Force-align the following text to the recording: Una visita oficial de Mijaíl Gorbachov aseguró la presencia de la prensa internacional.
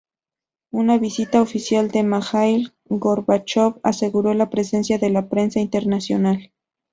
Una 0.71 0.97
visita 0.97 1.43
oficial 1.43 1.91
de 1.91 2.01
Mijaíl 2.01 2.73
Gorbachov 2.89 3.79
aseguró 3.83 4.33
la 4.33 4.49
presencia 4.49 4.97
de 4.97 5.11
la 5.11 5.29
prensa 5.29 5.59
internacional. 5.59 6.51